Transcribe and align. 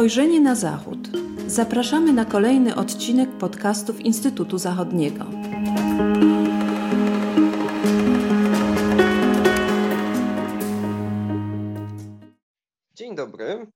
Spojrzenie 0.00 0.40
na 0.40 0.54
Zachód. 0.54 0.98
Zapraszamy 1.46 2.12
na 2.12 2.24
kolejny 2.24 2.76
odcinek 2.76 3.30
podcastów 3.30 4.00
Instytutu 4.00 4.58
Zachodniego. 4.58 5.24
Dzień 12.94 13.14
dobry. 13.14 13.66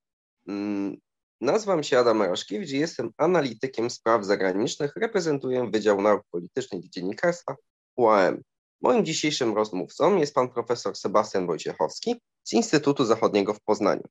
Mm, 0.48 0.96
nazywam 1.40 1.82
się 1.82 1.98
Adam 1.98 2.16
Maroszkiewicz 2.16 2.70
i 2.70 2.78
jestem 2.78 3.10
analitykiem 3.16 3.90
spraw 3.90 4.24
zagranicznych. 4.24 4.96
Reprezentuję 4.96 5.70
Wydział 5.70 6.02
Nauk 6.02 6.22
Politycznych 6.30 6.84
i 6.84 6.90
Dziennikarstwa 6.90 7.56
UAM. 7.96 8.42
Moim 8.80 9.04
dzisiejszym 9.04 9.54
rozmówcą 9.54 10.16
jest 10.16 10.34
pan 10.34 10.48
profesor 10.48 10.96
Sebastian 10.96 11.46
Wojciechowski 11.46 12.14
z 12.44 12.52
Instytutu 12.52 13.04
Zachodniego 13.04 13.54
w 13.54 13.60
Poznaniu. 13.60 14.04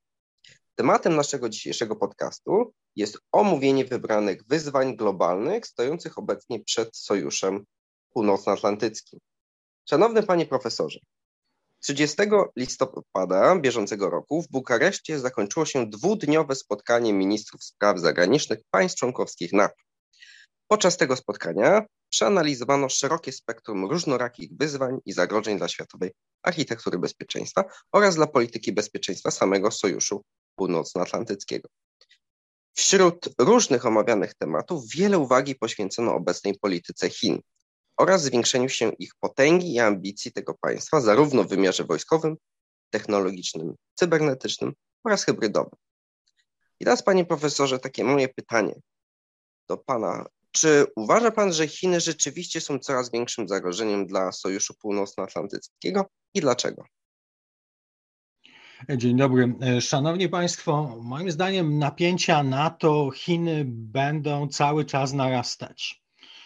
Tematem 0.75 1.15
naszego 1.15 1.49
dzisiejszego 1.49 1.95
podcastu 1.95 2.73
jest 2.95 3.17
omówienie 3.31 3.85
wybranych 3.85 4.43
wyzwań 4.47 4.95
globalnych 4.95 5.67
stojących 5.67 6.17
obecnie 6.17 6.63
przed 6.63 6.97
Sojuszem 6.97 7.65
Północnoatlantyckim. 8.13 9.19
Szanowny 9.89 10.23
panie 10.23 10.45
profesorze, 10.45 10.99
30 11.79 12.17
listopada 12.55 13.55
bieżącego 13.55 14.09
roku 14.09 14.41
w 14.41 14.47
Bukareszcie 14.47 15.19
zakończyło 15.19 15.65
się 15.65 15.89
dwudniowe 15.89 16.55
spotkanie 16.55 17.13
ministrów 17.13 17.63
spraw 17.63 17.99
zagranicznych 17.99 18.59
państw 18.71 18.99
członkowskich 18.99 19.53
NATO. 19.53 19.75
Podczas 20.67 20.97
tego 20.97 21.15
spotkania 21.15 21.85
przeanalizowano 22.09 22.89
szerokie 22.89 23.31
spektrum 23.31 23.85
różnorakich 23.85 24.57
wyzwań 24.57 24.97
i 25.05 25.13
zagrożeń 25.13 25.57
dla 25.57 25.67
światowej 25.67 26.11
architektury 26.43 26.99
bezpieczeństwa 26.99 27.63
oraz 27.91 28.15
dla 28.15 28.27
polityki 28.27 28.71
bezpieczeństwa 28.71 29.31
samego 29.31 29.71
Sojuszu 29.71 30.23
Północnoatlantyckiego. 30.55 31.69
Wśród 32.73 33.29
różnych 33.37 33.85
omawianych 33.85 34.33
tematów 34.33 34.89
wiele 34.89 35.19
uwagi 35.19 35.55
poświęcono 35.55 36.15
obecnej 36.15 36.59
polityce 36.59 37.09
Chin 37.09 37.39
oraz 37.97 38.23
zwiększeniu 38.23 38.69
się 38.69 38.89
ich 38.89 39.11
potęgi 39.19 39.73
i 39.73 39.79
ambicji 39.79 40.31
tego 40.31 40.53
państwa, 40.61 41.01
zarówno 41.01 41.43
w 41.43 41.47
wymiarze 41.47 41.83
wojskowym, 41.83 42.35
technologicznym, 42.89 43.75
cybernetycznym 43.95 44.73
oraz 45.03 45.23
hybrydowym. 45.23 45.79
I 46.79 46.85
teraz, 46.85 47.03
panie 47.03 47.25
profesorze, 47.25 47.79
takie 47.79 48.03
moje 48.03 48.29
pytanie 48.29 48.79
do 49.67 49.77
pana. 49.77 50.25
Czy 50.51 50.85
uważa 50.95 51.31
pan, 51.31 51.53
że 51.53 51.67
Chiny 51.67 51.99
rzeczywiście 51.99 52.61
są 52.61 52.79
coraz 52.79 53.11
większym 53.11 53.47
zagrożeniem 53.47 54.07
dla 54.07 54.31
Sojuszu 54.31 54.73
Północnoatlantyckiego 54.73 56.05
i 56.33 56.41
dlaczego? 56.41 56.85
Dzień 58.89 59.17
dobry. 59.17 59.55
Szanowni 59.81 60.29
Państwo, 60.29 60.97
moim 61.01 61.31
zdaniem 61.31 61.79
napięcia 61.79 62.43
NATO 62.43 63.11
Chiny 63.11 63.65
będą 63.67 64.47
cały 64.47 64.85
czas 64.85 65.13
narastać. 65.13 66.03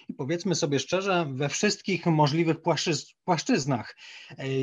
I 0.07 0.13
powiedzmy 0.13 0.55
sobie 0.55 0.79
szczerze, 0.79 1.27
we 1.33 1.49
wszystkich 1.49 2.05
możliwych 2.05 2.57
płaszczyznach. 3.25 3.97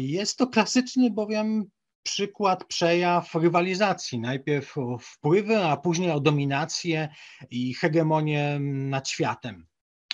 Jest 0.01 0.39
to 0.39 0.47
klasyczny 0.47 1.11
bowiem 1.11 1.65
przykład, 2.03 2.65
przejaw 2.65 3.35
rywalizacji. 3.35 4.19
Najpierw 4.19 4.79
o 4.79 4.99
wpływy, 4.99 5.65
a 5.65 5.77
później 5.77 6.11
o 6.11 6.21
dominację 6.21 7.09
i 7.51 7.75
hegemonię 7.75 8.59
nad 8.61 9.09
światem. 9.09 9.67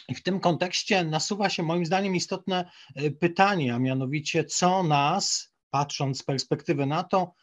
I 0.09 0.15
w 0.15 0.23
tym 0.23 0.41
kontekście 0.41 1.05
nasuwa 1.05 1.49
się 1.49 1.63
moim 1.63 1.87
zdaniem 1.87 2.17
istotne 2.17 2.71
pytanie, 3.21 3.75
a 3.75 3.79
mianowicie 3.79 4.45
co 4.45 4.83
nas, 4.83 5.55
patrząc 5.71 6.19
z 6.19 6.23
perspektywy 6.23 6.87
NATO, 6.87 7.35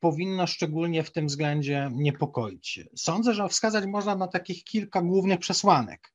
powinno 0.00 0.46
szczególnie 0.46 1.02
w 1.02 1.12
tym 1.12 1.26
względzie 1.26 1.90
niepokoić. 1.92 2.80
Sądzę, 2.96 3.34
że 3.34 3.48
wskazać 3.48 3.86
można 3.86 4.16
na 4.16 4.28
takich 4.28 4.64
kilka 4.64 5.02
głównych 5.02 5.38
przesłanek. 5.38 6.12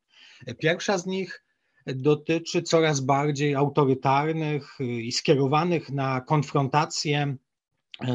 Pierwsza 0.59 0.97
z 0.97 1.06
nich 1.06 1.44
dotyczy 1.86 2.62
coraz 2.62 3.00
bardziej 3.00 3.56
autorytarnych 3.56 4.78
i 4.80 5.12
skierowanych 5.12 5.90
na 5.90 6.22
konfrontację 6.22 7.36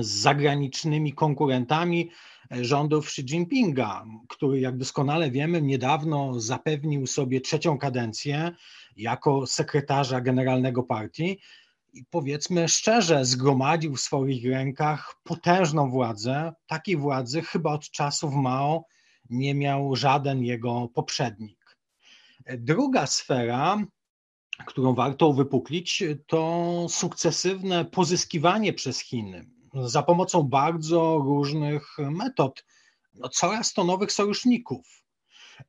z 0.00 0.06
zagranicznymi 0.06 1.12
konkurentami 1.12 2.10
rządów 2.50 3.06
Xi 3.06 3.22
Jinpinga, 3.22 4.04
który, 4.28 4.60
jak 4.60 4.76
doskonale 4.76 5.30
wiemy, 5.30 5.62
niedawno 5.62 6.40
zapewnił 6.40 7.06
sobie 7.06 7.40
trzecią 7.40 7.78
kadencję 7.78 8.50
jako 8.96 9.46
sekretarza 9.46 10.20
generalnego 10.20 10.82
partii 10.82 11.40
powiedzmy 12.10 12.68
szczerze, 12.68 13.24
zgromadził 13.24 13.96
w 13.96 14.00
swoich 14.00 14.44
rękach 14.44 15.14
potężną 15.24 15.90
władzę. 15.90 16.52
Takiej 16.66 16.96
władzy 16.96 17.42
chyba 17.42 17.72
od 17.72 17.90
czasów 17.90 18.34
Mao 18.34 18.84
nie 19.30 19.54
miał 19.54 19.96
żaden 19.96 20.44
jego 20.44 20.88
poprzednik. 20.94 21.78
Druga 22.58 23.06
sfera, 23.06 23.84
którą 24.66 24.94
warto 24.94 25.28
uwypuklić, 25.28 26.02
to 26.26 26.86
sukcesywne 26.88 27.84
pozyskiwanie 27.84 28.72
przez 28.72 29.00
Chiny 29.00 29.46
za 29.74 30.02
pomocą 30.02 30.42
bardzo 30.42 31.18
różnych 31.24 31.96
metod 31.98 32.64
no, 33.14 33.28
coraz 33.28 33.72
to 33.72 33.84
nowych 33.84 34.12
sojuszników 34.12 35.03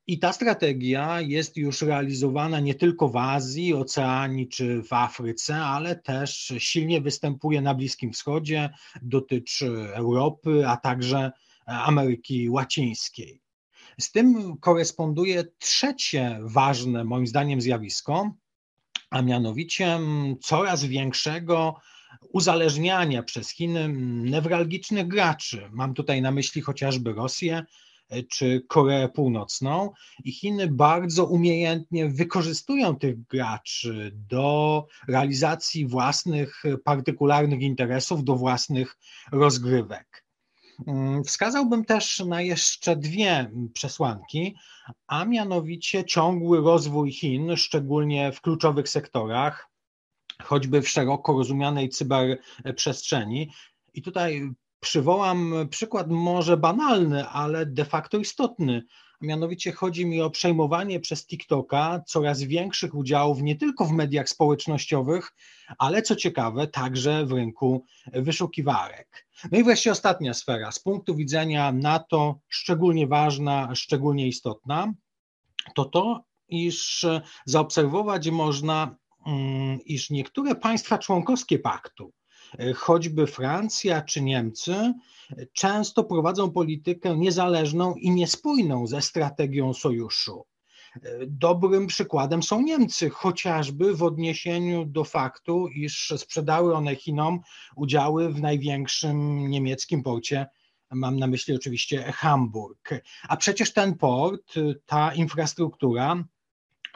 i 0.07 0.19
ta 0.19 0.33
strategia 0.33 1.21
jest 1.21 1.57
już 1.57 1.81
realizowana 1.81 2.59
nie 2.59 2.75
tylko 2.75 3.09
w 3.09 3.17
Azji, 3.17 3.73
Oceanii 3.73 4.47
czy 4.47 4.83
w 4.83 4.93
Afryce, 4.93 5.55
ale 5.55 5.95
też 5.95 6.53
silnie 6.57 7.01
występuje 7.01 7.61
na 7.61 7.75
Bliskim 7.75 8.13
Wschodzie, 8.13 8.69
dotyczy 9.01 9.87
Europy, 9.93 10.67
a 10.67 10.77
także 10.77 11.31
Ameryki 11.65 12.49
Łacińskiej. 12.49 13.41
Z 13.99 14.11
tym 14.11 14.57
koresponduje 14.57 15.43
trzecie 15.59 16.39
ważne, 16.41 17.03
moim 17.03 17.27
zdaniem, 17.27 17.61
zjawisko, 17.61 18.31
a 19.09 19.21
mianowicie 19.21 19.99
coraz 20.41 20.85
większego 20.85 21.75
uzależniania 22.33 23.23
przez 23.23 23.49
Chiny 23.49 23.89
newralgicznych 24.31 25.07
graczy. 25.07 25.69
Mam 25.71 25.93
tutaj 25.93 26.21
na 26.21 26.31
myśli 26.31 26.61
chociażby 26.61 27.13
Rosję, 27.13 27.65
czy 28.29 28.65
Koreę 28.67 29.09
Północną 29.09 29.91
i 30.23 30.31
Chiny 30.31 30.67
bardzo 30.67 31.25
umiejętnie 31.25 32.09
wykorzystują 32.09 32.95
tych 32.95 33.23
graczy 33.23 34.11
do 34.29 34.87
realizacji 35.07 35.87
własnych 35.87 36.63
partykularnych 36.83 37.61
interesów, 37.61 38.23
do 38.23 38.35
własnych 38.35 38.97
rozgrywek. 39.31 40.25
Mm, 40.87 41.23
wskazałbym 41.23 41.85
też 41.85 42.19
na 42.19 42.41
jeszcze 42.41 42.95
dwie 42.95 43.51
przesłanki, 43.73 44.55
a 45.07 45.25
mianowicie 45.25 46.05
ciągły 46.05 46.61
rozwój 46.61 47.11
Chin, 47.11 47.57
szczególnie 47.57 48.31
w 48.31 48.41
kluczowych 48.41 48.89
sektorach, 48.89 49.69
choćby 50.43 50.81
w 50.81 50.89
szeroko 50.89 51.33
rozumianej 51.33 51.89
cyberprzestrzeni. 51.89 53.51
I 53.93 54.01
tutaj 54.01 54.49
Przywołam 54.85 55.53
przykład 55.69 56.07
może 56.09 56.57
banalny, 56.57 57.27
ale 57.27 57.65
de 57.65 57.85
facto 57.85 58.17
istotny. 58.17 58.83
Mianowicie 59.21 59.71
chodzi 59.71 60.05
mi 60.05 60.21
o 60.21 60.29
przejmowanie 60.29 60.99
przez 60.99 61.25
TikToka 61.25 62.01
coraz 62.07 62.41
większych 62.41 62.95
udziałów 62.95 63.41
nie 63.41 63.55
tylko 63.55 63.85
w 63.85 63.91
mediach 63.91 64.29
społecznościowych, 64.29 65.31
ale 65.77 66.01
co 66.01 66.15
ciekawe, 66.15 66.67
także 66.67 67.25
w 67.25 67.31
rynku 67.31 67.85
wyszukiwarek. 68.13 69.27
No 69.51 69.59
i 69.59 69.63
wreszcie 69.63 69.91
ostatnia 69.91 70.33
sfera. 70.33 70.71
Z 70.71 70.79
punktu 70.79 71.15
widzenia 71.15 71.71
NATO 71.71 72.39
szczególnie 72.49 73.07
ważna, 73.07 73.75
szczególnie 73.75 74.27
istotna, 74.27 74.93
to 75.75 75.85
to, 75.85 76.23
iż 76.49 77.05
zaobserwować 77.45 78.29
można, 78.29 78.95
mm, 79.27 79.79
iż 79.85 80.09
niektóre 80.09 80.55
państwa 80.55 80.97
członkowskie 80.97 81.59
paktu, 81.59 82.13
choćby 82.75 83.27
Francja 83.27 84.01
czy 84.01 84.21
Niemcy 84.21 84.93
często 85.53 86.03
prowadzą 86.03 86.51
politykę 86.51 87.17
niezależną 87.17 87.95
i 87.95 88.11
niespójną 88.11 88.87
ze 88.87 89.01
strategią 89.01 89.73
sojuszu. 89.73 90.45
Dobrym 91.27 91.87
przykładem 91.87 92.43
są 92.43 92.61
Niemcy, 92.61 93.09
chociażby 93.09 93.95
w 93.95 94.03
odniesieniu 94.03 94.85
do 94.85 95.03
faktu, 95.03 95.67
iż 95.67 96.13
sprzedały 96.17 96.75
one 96.75 96.95
Chinom 96.95 97.39
udziały 97.75 98.33
w 98.33 98.41
największym 98.41 99.47
niemieckim 99.49 100.03
porcie 100.03 100.45
mam 100.91 101.19
na 101.19 101.27
myśli 101.27 101.55
oczywiście 101.55 102.11
Hamburg. 102.11 102.89
A 103.27 103.37
przecież 103.37 103.73
ten 103.73 103.97
port, 103.97 104.53
ta 104.85 105.13
infrastruktura 105.13 106.23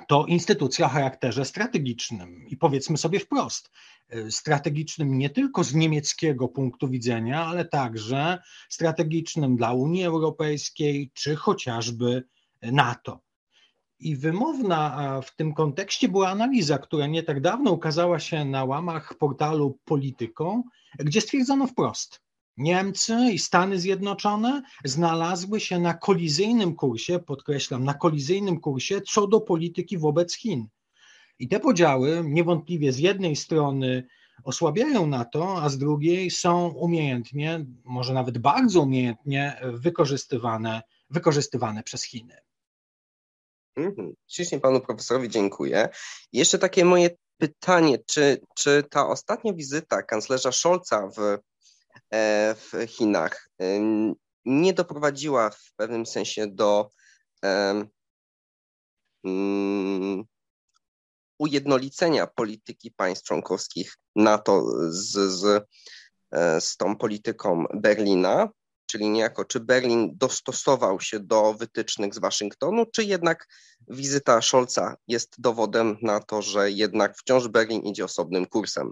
to 0.08 0.26
instytucja 0.26 0.86
o 0.86 0.90
charakterze 0.90 1.46
strategicznym 1.46 2.48
i 2.48 2.58
powiedzmy 2.58 2.98
sobie 2.98 3.20
wprost, 3.20 3.72
y, 4.14 4.32
strategicznym 4.32 5.18
nie 5.18 5.30
tylko 5.30 5.64
z 5.64 5.74
niemieckiego 5.74 6.48
punktu 6.48 6.90
widzenia, 6.90 7.46
ale 7.46 7.66
także 7.66 8.40
strategicznym 8.70 9.56
dla 9.56 9.74
Unii 9.74 10.04
Europejskiej 10.04 11.12
czy 11.14 11.36
chociażby 11.36 12.24
NATO. 12.62 13.20
I 14.00 14.16
wymowna 14.16 15.22
w 15.22 15.36
tym 15.36 15.54
kontekście 15.54 16.10
była 16.10 16.30
analiza, 16.30 16.78
która 16.78 17.08
nie 17.08 17.24
tak 17.24 17.42
dawno 17.42 17.72
ukazała 17.72 18.20
się 18.20 18.46
na 18.46 18.66
łamach 18.66 19.14
portalu 19.14 19.80
Polityką, 19.86 20.64
gdzie 21.00 21.22
stwierdzono 21.22 21.68
wprost, 21.68 22.22
Niemcy 22.60 23.16
i 23.34 23.40
Stany 23.40 23.80
Zjednoczone 23.80 24.62
znalazły 24.86 25.60
się 25.60 25.80
na 25.80 25.94
kolizyjnym 25.94 26.76
kursie, 26.76 27.20
podkreślam, 27.20 27.84
na 27.84 27.94
kolizyjnym 27.94 28.60
kursie 28.60 29.02
co 29.02 29.28
do 29.28 29.42
polityki 29.42 29.98
wobec 29.98 30.36
Chin. 30.36 30.68
I 31.40 31.48
te 31.48 31.60
podziały 31.60 32.22
niewątpliwie 32.26 32.92
z 32.94 33.00
jednej 33.00 33.36
strony 33.36 34.08
osłabiają 34.44 35.08
NATO, 35.08 35.62
a 35.62 35.70
z 35.70 35.78
drugiej 35.78 36.32
są 36.32 36.68
umiejętnie, 36.68 37.66
może 37.84 38.14
nawet 38.14 38.38
bardzo 38.38 38.82
umiejętnie 38.82 39.62
wykorzystywane, 39.64 40.82
wykorzystywane 41.10 41.84
przez 41.84 42.04
Chiny. 42.04 42.38
Mhm. 43.76 44.14
Ślicznie 44.28 44.60
panu 44.60 44.82
profesorowi 44.82 45.30
dziękuję. 45.30 45.90
Jeszcze 46.34 46.60
takie 46.60 46.86
moje 46.86 47.10
pytanie, 47.38 47.98
czy, 48.06 48.42
czy 48.56 48.84
ta 48.90 49.08
ostatnia 49.08 49.54
wizyta 49.54 50.04
kanclerza 50.04 50.52
Scholza 50.52 51.08
w, 51.08 51.38
w 52.56 52.72
Chinach 52.88 53.50
nie 54.46 54.74
doprowadziła 54.74 55.50
w 55.50 55.74
pewnym 55.76 56.06
sensie 56.06 56.48
do 56.48 56.90
um, 57.44 57.90
ujednolicenia 61.40 62.28
polityki 62.28 62.92
państw 62.92 63.26
członkowskich 63.26 63.98
NATO 64.16 64.66
z, 64.90 65.12
z, 65.32 65.68
e, 66.32 66.62
z 66.62 66.78
tą 66.78 66.96
polityką 66.96 67.66
Berlina, 67.74 68.50
czyli 68.86 69.10
niejako 69.10 69.46
czy 69.46 69.60
Berlin 69.60 70.12
dostosował 70.18 71.00
się 71.00 71.20
do 71.20 71.54
wytycznych 71.54 72.16
z 72.16 72.20
Waszyngtonu, 72.20 72.86
czy 72.86 73.04
jednak 73.04 73.48
wizyta 73.88 74.42
Scholza 74.42 74.96
jest 75.08 75.42
dowodem 75.42 75.98
na 76.02 76.20
to, 76.20 76.42
że 76.42 76.72
jednak 76.72 77.18
wciąż 77.18 77.48
Berlin 77.48 77.82
idzie 77.82 78.06
osobnym 78.06 78.46
kursem? 78.46 78.92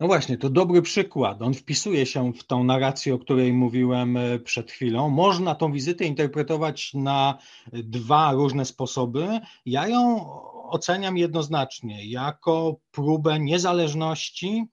No 0.00 0.06
właśnie, 0.06 0.38
to 0.38 0.50
dobry 0.50 0.82
przykład. 0.82 1.42
On 1.42 1.54
wpisuje 1.54 2.06
się 2.06 2.32
w 2.32 2.44
tą 2.44 2.64
narrację, 2.64 3.14
o 3.14 3.18
której 3.18 3.52
mówiłem 3.52 4.16
e, 4.16 4.38
przed 4.38 4.70
chwilą. 4.70 5.10
Można 5.10 5.54
tą 5.54 5.72
wizytę 5.72 6.04
interpretować 6.04 6.94
na 6.94 7.38
dwa 7.72 8.32
różne 8.32 8.64
sposoby. 8.64 9.40
Ja 9.66 9.88
ją 9.88 10.30
oceniam 10.70 11.16
jednoznacznie 11.16 12.10
jako 12.10 12.76
próbę 12.90 13.40
niezależności, 13.40 14.64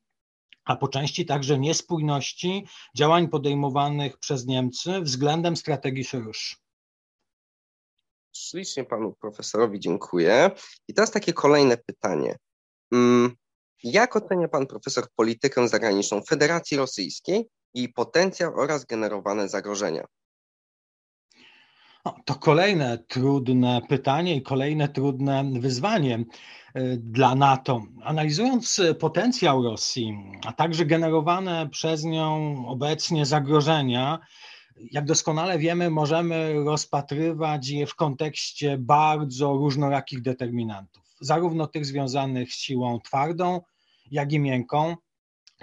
a 0.65 0.75
po 0.75 0.87
części 0.87 1.25
także 1.25 1.59
niespójności 1.59 2.65
działań 2.97 3.27
podejmowanych 3.27 4.17
przez 4.17 4.45
Niemcy 4.45 5.01
względem 5.01 5.55
strategii 5.55 6.03
sojuszu. 6.03 6.55
Ślicznie 8.35 8.83
panu 8.83 9.13
profesorowi 9.13 9.79
dziękuję. 9.79 10.51
I 10.87 10.93
teraz 10.93 11.11
takie 11.11 11.33
kolejne 11.33 11.77
pytanie. 11.77 12.37
Mm, 12.91 13.35
jak 13.83 14.15
ocenia 14.15 14.47
pan 14.47 14.67
profesor 14.67 15.07
politykę 15.15 15.67
zagraniczną 15.67 16.21
Federacji 16.21 16.77
Rosyjskiej, 16.77 17.49
jej 17.73 17.93
potencjał 17.93 18.59
oraz 18.59 18.85
generowane 18.85 19.49
zagrożenia? 19.49 20.05
To 22.25 22.35
kolejne 22.35 22.97
trudne 22.97 23.81
pytanie 23.89 24.35
i 24.35 24.41
kolejne 24.41 24.89
trudne 24.89 25.51
wyzwanie 25.59 26.19
y, 26.77 26.97
dla 26.97 27.35
NATO. 27.35 27.81
Analizując 28.03 28.81
potencjał 28.99 29.63
Rosji, 29.63 30.17
a 30.45 30.53
także 30.53 30.85
generowane 30.85 31.69
przez 31.69 32.03
nią 32.03 32.55
obecnie 32.67 33.25
zagrożenia, 33.25 34.19
jak 34.91 35.05
doskonale 35.05 35.59
wiemy, 35.59 35.89
możemy 35.89 36.53
rozpatrywać 36.65 37.69
je 37.69 37.87
w 37.87 37.95
kontekście 37.95 38.77
bardzo 38.77 39.53
różnorakich 39.53 40.21
determinantów, 40.21 41.03
zarówno 41.19 41.67
tych 41.67 41.85
związanych 41.85 42.53
z 42.53 42.57
siłą 42.57 42.99
twardą, 42.99 43.61
jak 44.11 44.33
i 44.33 44.39
miękką, 44.39 44.95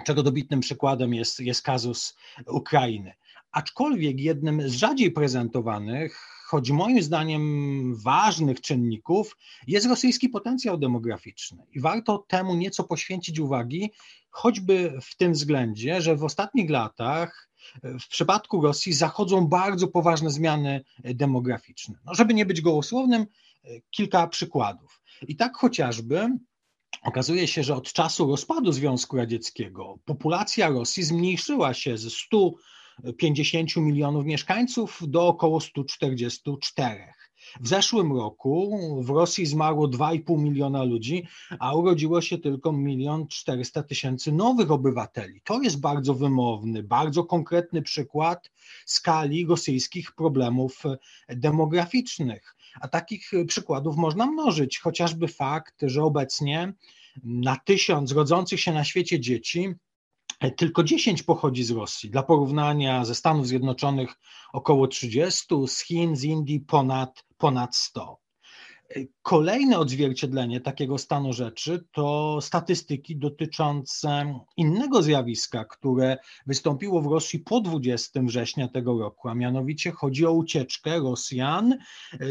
czego 0.03 0.23
dobitnym 0.23 0.59
przykładem 0.59 1.13
jest, 1.13 1.39
jest 1.39 1.61
kazus 1.61 2.15
Ukrainy. 2.47 3.13
Aczkolwiek 3.51 4.19
jednym 4.19 4.69
z 4.69 4.73
rzadziej 4.73 5.11
prezentowanych, 5.11 6.19
choć 6.47 6.71
moim 6.71 7.01
zdaniem 7.01 7.95
ważnych 7.95 8.61
czynników, 8.61 9.37
jest 9.67 9.87
rosyjski 9.87 10.29
potencjał 10.29 10.77
demograficzny. 10.77 11.63
I 11.71 11.79
warto 11.79 12.25
temu 12.27 12.55
nieco 12.55 12.83
poświęcić 12.83 13.39
uwagi, 13.39 13.91
choćby 14.29 14.93
w 15.01 15.17
tym 15.17 15.33
względzie, 15.33 16.01
że 16.01 16.15
w 16.15 16.23
ostatnich 16.23 16.69
latach 16.69 17.49
w 17.83 18.07
przypadku 18.07 18.61
Rosji 18.61 18.93
zachodzą 18.93 19.47
bardzo 19.47 19.87
poważne 19.87 20.29
zmiany 20.29 20.83
demograficzne. 21.03 21.95
No, 22.05 22.15
żeby 22.15 22.33
nie 22.33 22.45
być 22.45 22.61
gołosłownym, 22.61 23.25
kilka 23.91 24.27
przykładów. 24.27 25.01
I 25.27 25.35
tak 25.35 25.57
chociażby 25.57 26.29
Okazuje 27.03 27.47
się, 27.47 27.63
że 27.63 27.75
od 27.75 27.93
czasu 27.93 28.27
rozpadu 28.27 28.71
Związku 28.71 29.17
Radzieckiego 29.17 29.99
populacja 30.05 30.69
Rosji 30.69 31.03
zmniejszyła 31.03 31.73
się 31.73 31.97
ze 31.97 32.09
150 32.09 33.75
milionów 33.75 34.25
mieszkańców 34.25 35.01
do 35.07 35.27
około 35.27 35.61
144. 35.61 37.13
W 37.59 37.67
zeszłym 37.67 38.13
roku 38.13 38.79
w 39.03 39.09
Rosji 39.09 39.45
zmarło 39.45 39.87
2,5 39.87 40.39
miliona 40.39 40.83
ludzi, 40.83 41.27
a 41.59 41.75
urodziło 41.75 42.21
się 42.21 42.37
tylko 42.37 42.73
1 42.87 43.27
400 43.27 43.83
tysięcy 43.83 44.31
nowych 44.31 44.71
obywateli. 44.71 45.41
To 45.43 45.61
jest 45.61 45.79
bardzo 45.79 46.13
wymowny, 46.13 46.83
bardzo 46.83 47.23
konkretny 47.23 47.81
przykład 47.81 48.51
skali 48.85 49.45
rosyjskich 49.45 50.11
problemów 50.11 50.83
demograficznych. 51.29 52.55
A 52.81 52.87
takich 52.87 53.31
przykładów 53.47 53.95
można 53.95 54.25
mnożyć, 54.25 54.79
chociażby 54.79 55.27
fakt, 55.27 55.75
że 55.81 56.03
obecnie 56.03 56.73
na 57.23 57.55
tysiąc 57.55 58.11
rodzących 58.11 58.59
się 58.59 58.73
na 58.73 58.83
świecie 58.83 59.19
dzieci 59.19 59.73
tylko 60.57 60.83
10 60.83 61.23
pochodzi 61.23 61.63
z 61.63 61.71
Rosji. 61.71 62.09
Dla 62.09 62.23
porównania 62.23 63.05
ze 63.05 63.15
Stanów 63.15 63.47
Zjednoczonych 63.47 64.15
około 64.53 64.87
30, 64.87 65.67
z 65.67 65.79
Chin, 65.79 66.15
z 66.15 66.23
Indii 66.23 66.59
ponad, 66.59 67.25
ponad 67.37 67.75
100. 67.75 68.28
Kolejne 69.21 69.79
odzwierciedlenie 69.79 70.61
takiego 70.61 70.97
stanu 70.97 71.33
rzeczy 71.33 71.85
to 71.91 72.39
statystyki 72.41 73.17
dotyczące 73.17 74.39
innego 74.57 75.01
zjawiska, 75.03 75.65
które 75.65 76.17
wystąpiło 76.47 77.01
w 77.01 77.05
Rosji 77.05 77.39
po 77.39 77.61
20 77.61 78.21
września 78.23 78.67
tego 78.67 78.99
roku, 78.99 79.29
a 79.29 79.35
mianowicie 79.35 79.91
chodzi 79.91 80.25
o 80.25 80.31
ucieczkę 80.31 80.99
Rosjan 80.99 81.77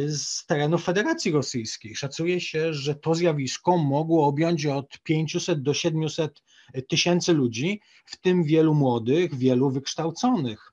z 0.08 0.46
terenów 0.46 0.84
Federacji 0.84 1.32
Rosyjskiej. 1.32 1.96
Szacuje 1.96 2.40
się, 2.40 2.74
że 2.74 2.94
to 2.94 3.14
zjawisko 3.14 3.76
mogło 3.78 4.26
objąć 4.26 4.66
od 4.66 4.98
500 5.02 5.62
do 5.62 5.74
700 5.74 6.42
tysięcy 6.88 7.32
ludzi, 7.32 7.80
w 8.04 8.20
tym 8.20 8.44
wielu 8.44 8.74
młodych, 8.74 9.34
wielu 9.34 9.70
wykształconych. 9.70 10.72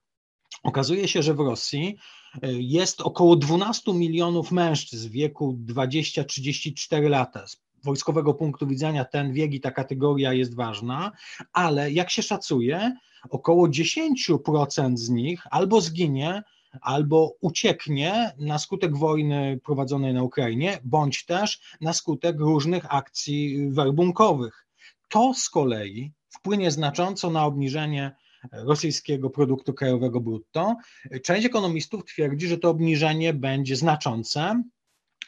Okazuje 0.63 1.07
się, 1.07 1.23
że 1.23 1.33
w 1.33 1.39
Rosji 1.39 1.97
jest 2.43 3.01
około 3.01 3.35
12 3.35 3.93
milionów 3.93 4.51
mężczyzn 4.51 5.09
w 5.09 5.11
wieku 5.11 5.57
20-34 5.65 7.09
lata. 7.09 7.47
Z 7.47 7.57
wojskowego 7.83 8.33
punktu 8.33 8.67
widzenia 8.67 9.05
ten 9.05 9.33
wiek 9.33 9.53
i 9.53 9.61
ta 9.61 9.71
kategoria 9.71 10.33
jest 10.33 10.55
ważna, 10.55 11.11
ale 11.53 11.91
jak 11.91 12.09
się 12.09 12.21
szacuje, 12.21 12.97
około 13.29 13.67
10% 13.67 14.97
z 14.97 15.09
nich 15.09 15.43
albo 15.51 15.81
zginie, 15.81 16.43
albo 16.81 17.35
ucieknie 17.41 18.31
na 18.37 18.59
skutek 18.59 18.97
wojny 18.97 19.59
prowadzonej 19.63 20.13
na 20.13 20.23
Ukrainie, 20.23 20.79
bądź 20.83 21.25
też 21.25 21.59
na 21.81 21.93
skutek 21.93 22.39
różnych 22.39 22.93
akcji 22.93 23.69
werbunkowych. 23.71 24.67
To 25.09 25.33
z 25.33 25.49
kolei 25.49 26.11
wpłynie 26.29 26.71
znacząco 26.71 27.29
na 27.29 27.45
obniżenie 27.45 28.15
rosyjskiego 28.51 29.29
produktu 29.29 29.73
krajowego 29.73 30.21
brutto. 30.21 30.75
Część 31.23 31.45
ekonomistów 31.45 32.05
twierdzi, 32.05 32.47
że 32.47 32.57
to 32.57 32.69
obniżenie 32.69 33.33
będzie 33.33 33.75
znaczące, 33.75 34.63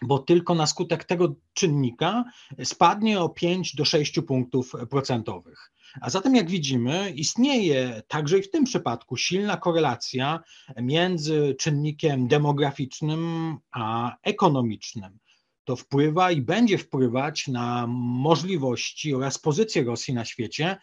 bo 0.02 0.20
tylko 0.20 0.56
na 0.56 0.68
skutek 0.68 1.04
tego 1.04 1.36
czynnika 1.54 2.24
spadnie 2.64 3.20
o 3.20 3.30
5 3.30 3.76
do 3.76 3.86
6 3.86 4.20
punktów 4.28 4.74
procentowych. 4.90 5.72
A 6.02 6.10
zatem, 6.10 6.36
jak 6.36 6.50
widzimy, 6.50 7.14
istnieje 7.16 8.02
także 8.08 8.40
i 8.40 8.44
w 8.44 8.52
tym 8.52 8.64
przypadku 8.64 9.18
silna 9.18 9.58
korelacja 9.58 10.40
między 10.82 11.56
czynnikiem 11.60 12.28
demograficznym 12.28 13.56
a 13.72 14.16
ekonomicznym. 14.24 15.20
To 15.64 15.76
wpływa 15.76 16.32
i 16.32 16.42
będzie 16.42 16.78
wpływać 16.78 17.48
na 17.48 17.88
możliwości 17.90 19.14
oraz 19.14 19.40
pozycję 19.40 19.84
Rosji 19.84 20.14
na 20.14 20.26
świecie, 20.26 20.78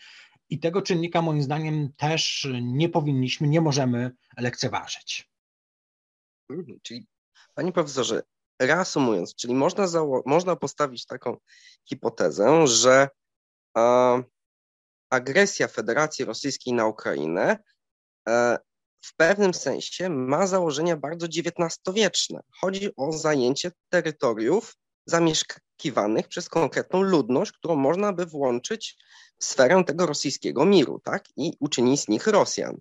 i 0.54 0.58
tego 0.58 0.82
czynnika 0.82 1.22
moim 1.22 1.42
zdaniem 1.42 1.92
też 1.96 2.48
nie 2.62 2.88
powinniśmy, 2.88 3.48
nie 3.48 3.60
możemy 3.60 4.10
lekceważyć. 4.38 5.30
Mhm, 6.50 6.78
czyli 6.82 7.06
panie 7.54 7.72
profesorze, 7.72 8.22
reasumując, 8.58 9.34
czyli 9.34 9.54
można, 9.54 9.86
można 10.26 10.56
postawić 10.56 11.06
taką 11.06 11.36
hipotezę, 11.88 12.66
że 12.66 13.08
a, 13.74 14.18
agresja 15.10 15.68
Federacji 15.68 16.24
Rosyjskiej 16.24 16.74
na 16.74 16.86
Ukrainę 16.86 17.58
e, 18.28 18.58
w 19.00 19.16
pewnym 19.16 19.54
sensie 19.54 20.08
ma 20.08 20.46
założenia 20.46 20.96
bardzo 20.96 21.26
XIX-wieczne. 21.26 22.40
Chodzi 22.60 22.96
o 22.96 23.12
zajęcie 23.12 23.72
terytoriów 23.88 24.76
zamieszka 25.06 25.56
oczekiwanych 25.76 26.28
przez 26.28 26.48
konkretną 26.48 27.02
ludność, 27.02 27.52
którą 27.52 27.76
można 27.76 28.12
by 28.12 28.26
włączyć 28.26 28.96
sferę 29.44 29.84
tego 29.84 30.06
rosyjskiego 30.06 30.64
miru, 30.64 31.00
tak? 31.04 31.24
I 31.36 31.52
uczynić 31.60 32.00
z 32.00 32.08
nich 32.08 32.26
Rosjan. 32.26 32.76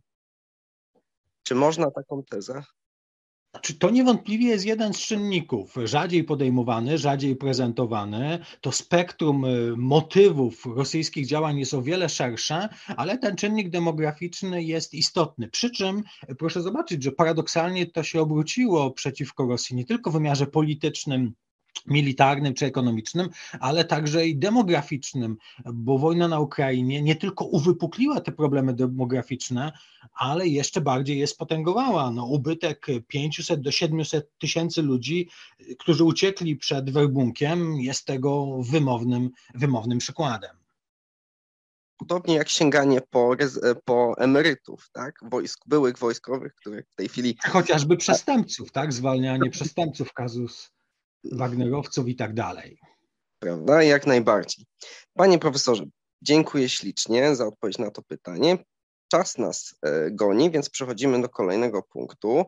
Czy 1.43 1.55
można 1.55 1.91
taką 1.91 2.23
tezę? 2.23 2.63
Znaczy, 3.53 3.73
to 3.73 3.89
niewątpliwie 3.89 4.47
jest 4.47 4.65
jeden 4.65 4.93
z 4.93 4.99
czynników, 4.99 5.75
rzadziej 5.83 6.23
podejmowany, 6.23 6.97
rzadziej 6.97 7.35
prezentowany. 7.35 8.39
To 8.61 8.71
spektrum 8.71 9.45
y, 9.45 9.73
motywów 9.77 10.65
rosyjskich 10.75 11.27
działań 11.27 11.59
jest 11.59 11.73
o 11.73 11.81
wiele 11.81 12.09
szersze, 12.09 12.69
ale 12.97 13.17
ten 13.17 13.35
czynnik 13.35 13.69
demograficzny 13.69 14.63
jest 14.63 14.93
istotny. 14.93 15.47
Przy 15.49 15.71
czym 15.71 16.03
proszę 16.37 16.61
zobaczyć, 16.61 17.03
że 17.03 17.11
paradoksalnie 17.11 17.85
to 17.85 18.03
się 18.03 18.21
obróciło 18.21 18.91
przeciwko 18.91 19.45
Rosji 19.45 19.75
nie 19.75 19.85
tylko 19.85 20.09
w 20.11 20.13
wymiarze 20.13 20.47
politycznym, 20.47 21.33
militarnym 21.87 22.53
czy 22.53 22.65
ekonomicznym, 22.65 23.29
ale 23.59 23.85
także 23.85 24.27
i 24.27 24.37
demograficznym, 24.37 25.37
bo 25.73 25.97
wojna 25.97 26.27
na 26.27 26.39
Ukrainie 26.39 27.01
nie 27.01 27.15
tylko 27.15 27.45
uwypukliła 27.45 28.21
te 28.21 28.31
problemy 28.31 28.73
demograficzne, 28.73 29.71
ale 30.13 30.47
jeszcze 30.47 30.81
bardziej 30.81 31.19
je 31.19 31.27
spotęgowała. 31.27 32.11
No, 32.11 32.25
ubytek 32.25 32.87
500 33.07 33.61
do 33.61 33.71
700 33.71 34.37
tysięcy 34.37 34.81
ludzi, 34.81 35.29
którzy 35.79 36.03
uciekli 36.03 36.55
przed 36.55 36.89
werbunkiem, 36.89 37.75
jest 37.75 38.05
tego 38.05 38.61
wymownym, 38.63 39.29
wymownym 39.55 39.97
przykładem. 39.97 40.51
Podobnie 41.97 42.35
jak 42.35 42.49
sięganie 42.49 43.01
po, 43.09 43.35
po 43.85 44.13
emerytów, 44.17 44.89
tak? 44.93 45.19
Wojsk, 45.21 45.63
byłych 45.67 45.97
wojskowych, 45.97 46.55
których 46.55 46.89
w 46.89 46.95
tej 46.95 47.09
chwili. 47.09 47.37
Chociażby 47.49 47.97
przestępców, 47.97 48.71
tak? 48.71 48.93
Zwalnianie 48.93 49.49
przestępców, 49.49 50.13
kazus 50.13 50.71
Wagnerowców 51.31 52.07
i 52.07 52.15
tak 52.15 52.33
dalej. 52.33 52.79
Prawda, 53.39 53.83
jak 53.83 54.07
najbardziej. 54.07 54.65
Panie 55.13 55.39
profesorze, 55.39 55.85
dziękuję 56.21 56.69
ślicznie 56.69 57.35
za 57.35 57.47
odpowiedź 57.47 57.77
na 57.77 57.91
to 57.91 58.01
pytanie. 58.01 58.57
Czas 59.11 59.37
nas 59.37 59.75
e, 59.81 60.11
goni, 60.11 60.51
więc 60.51 60.69
przechodzimy 60.69 61.21
do 61.21 61.29
kolejnego 61.29 61.83
punktu. 61.83 62.45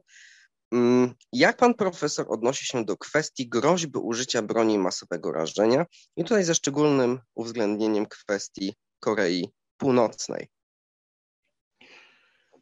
Mm, 0.71 1.13
jak 1.33 1.57
pan 1.57 1.73
profesor 1.73 2.25
odnosi 2.29 2.65
się 2.65 2.85
do 2.85 2.97
kwestii 2.97 3.49
groźby 3.49 3.99
użycia 3.99 4.41
broni 4.41 4.77
masowego 4.77 5.31
rażenia 5.31 5.85
i 6.17 6.23
tutaj 6.23 6.43
ze 6.43 6.55
szczególnym 6.55 7.19
uwzględnieniem 7.35 8.05
kwestii 8.05 8.75
Korei 8.99 9.49
Północnej? 9.77 10.47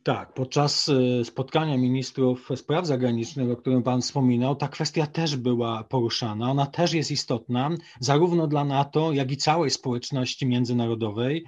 Tak, 0.04 0.34
podczas 0.34 0.90
y, 0.90 1.22
spotkania 1.26 1.78
ministrów 1.78 2.50
spraw 2.56 2.86
zagranicznych, 2.86 3.52
o 3.52 3.56
którym 3.56 3.84
Pan 3.84 4.02
wspominał, 4.02 4.56
ta 4.56 4.68
kwestia 4.68 5.08
też 5.08 5.36
była 5.36 5.84
poruszana. 5.84 6.52
Ona 6.52 6.66
też 6.66 6.94
jest 6.94 7.12
istotna, 7.12 7.70
zarówno 8.00 8.48
dla 8.48 8.64
NATO, 8.64 9.12
jak 9.12 9.32
i 9.32 9.38
całej 9.38 9.70
społeczności 9.70 10.46
międzynarodowej. 10.46 11.46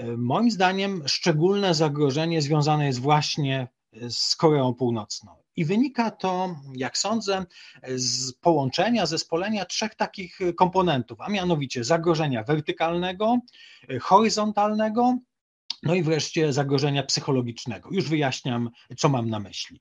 Y, 0.00 0.16
moim 0.16 0.50
zdaniem 0.50 1.02
szczególne 1.06 1.74
zagrożenie 1.74 2.42
związane 2.42 2.86
jest 2.86 3.00
właśnie 3.00 3.68
z 4.08 4.36
Koreą 4.36 4.74
Północną. 4.74 5.32
I 5.56 5.64
wynika 5.64 6.10
to, 6.10 6.56
jak 6.74 6.98
sądzę, 6.98 7.44
z 7.94 8.32
połączenia, 8.32 9.06
zespolenia 9.06 9.64
trzech 9.64 9.94
takich 9.94 10.38
komponentów, 10.56 11.20
a 11.20 11.28
mianowicie 11.28 11.84
zagrożenia 11.84 12.42
wertykalnego, 12.42 13.38
horyzontalnego 14.00 15.18
no 15.86 15.94
i 15.94 16.02
wreszcie 16.02 16.52
zagrożenia 16.52 17.02
psychologicznego. 17.02 17.88
Już 17.92 18.08
wyjaśniam, 18.08 18.70
co 18.96 19.08
mam 19.08 19.30
na 19.30 19.40
myśli. 19.40 19.80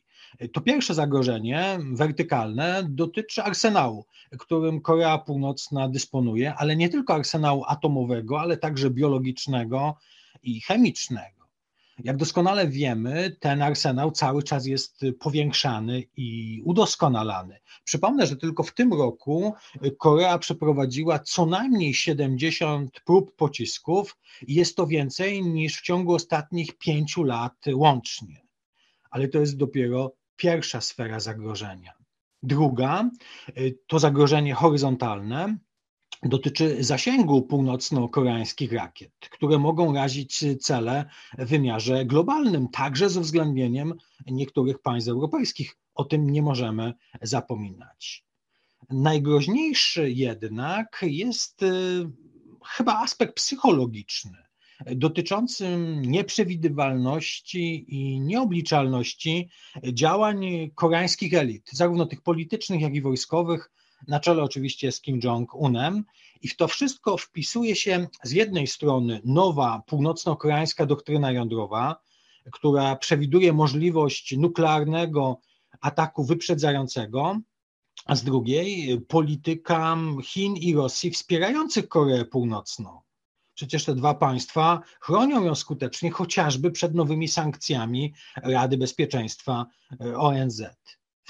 To 0.54 0.62
pierwsze 0.62 0.94
zagrożenie, 0.94 1.80
wertykalne, 1.92 2.84
dotyczy 2.90 3.44
arsenału, 3.44 4.06
którym 4.40 4.82
Korea 4.82 5.18
Północna 5.18 5.90
dysponuje, 5.90 6.54
ale 6.54 6.76
nie 6.76 6.90
tylko 6.90 7.14
arsenału 7.14 7.64
atomowego, 7.68 8.40
ale 8.42 8.58
także 8.58 8.90
biologicznego 8.90 9.98
i 10.44 10.62
chemicznego. 10.62 11.35
Jak 12.04 12.18
doskonale 12.18 12.68
wiemy, 12.68 13.36
ten 13.40 13.62
arsenał 13.62 14.12
cały 14.12 14.44
czas 14.44 14.66
jest 14.66 15.02
powiększany 15.20 16.04
i 16.18 16.62
udoskonalany. 16.66 17.60
Przypomnę, 17.84 18.28
że 18.28 18.36
tylko 18.36 18.64
w 18.64 18.74
tym 18.74 18.94
roku 18.94 19.54
Korea 20.00 20.38
przeprowadziła 20.38 21.20
co 21.20 21.46
najmniej 21.46 21.94
70 21.94 23.00
prób 23.06 23.36
pocisków 23.36 24.18
i 24.48 24.54
jest 24.54 24.76
to 24.76 24.88
więcej 24.88 25.42
niż 25.42 25.78
w 25.78 25.82
ciągu 25.82 26.14
ostatnich 26.14 26.78
pięciu 26.78 27.24
lat 27.24 27.66
łącznie. 27.74 28.42
Ale 29.10 29.28
to 29.28 29.40
jest 29.40 29.58
dopiero 29.58 30.12
pierwsza 30.36 30.82
sfera 30.82 31.20
zagrożenia. 31.20 31.94
Druga 32.44 33.10
to 33.88 34.00
zagrożenie 34.00 34.54
horyzontalne, 34.54 35.58
dotyczy 36.24 36.84
zasięgu 36.84 37.42
północno-koreańskich 37.42 38.72
rakiet, 38.72 39.12
które 39.20 39.58
mogą 39.58 39.94
razić 39.94 40.46
cele 40.62 41.06
w 41.38 41.46
wymiarze 41.46 42.06
globalnym, 42.06 42.68
także 42.68 43.10
z 43.10 43.18
uwzględnieniem 43.18 43.94
niektórych 44.28 44.80
państw 44.80 45.10
europejskich. 45.10 45.78
O 45.96 46.04
tym 46.06 46.30
nie 46.30 46.42
możemy 46.42 46.94
zapominać. 47.22 48.26
Najgroźniejszy 48.90 50.12
jednak 50.12 51.00
jest 51.08 51.64
y, 51.64 51.66
chyba 52.66 52.94
aspekt 53.00 53.36
psychologiczny, 53.36 54.38
dotyczący 54.86 55.78
nieprzewidywalności 56.02 57.86
i 57.88 58.20
nieobliczalności 58.20 59.50
działań 59.94 60.46
koreańskich 60.76 61.34
elit, 61.34 61.70
zarówno 61.72 62.06
tych 62.06 62.22
politycznych, 62.22 62.82
jak 62.82 62.96
i 62.96 63.02
wojskowych, 63.02 63.72
na 64.08 64.20
czele 64.20 64.44
oczywiście 64.44 64.92
z 64.92 65.02
Kim 65.02 65.20
Jong-unem. 65.20 66.04
I 66.42 66.48
w 66.48 66.58
to 66.58 66.68
wszystko 66.68 67.18
wpisuje 67.18 67.76
się 67.76 68.08
z 68.24 68.32
jednej 68.32 68.68
strony 68.68 69.22
nowa 69.26 69.84
północno-koreańska 69.88 70.86
doktryna 70.86 71.32
jądrowa, 71.32 72.02
która 72.52 72.96
przewiduje 72.96 73.54
możliwość 73.54 74.38
nuklearnego 74.38 75.40
ataku 75.82 76.24
wyprzedzającego, 76.24 77.40
a 78.06 78.16
z 78.16 78.24
drugiej 78.24 79.02
polityka 79.02 79.98
Chin 80.24 80.56
i 80.56 80.76
Rosji 80.76 81.12
wspierających 81.12 81.88
Koreę 81.88 82.26
Północną. 82.26 83.02
Przecież 83.54 83.86
te 83.86 83.96
dwa 83.96 84.14
państwa 84.14 84.82
chronią 85.00 85.44
ją 85.44 85.56
skutecznie 85.56 86.12
chociażby 86.12 86.72
przed 86.72 86.96
nowymi 86.96 87.28
sankcjami 87.28 88.14
Rady 88.36 88.78
Bezpieczeństwa 88.78 89.66
ONZ 90.16 90.64